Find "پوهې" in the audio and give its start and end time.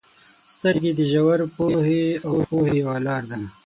1.55-2.05, 2.49-2.73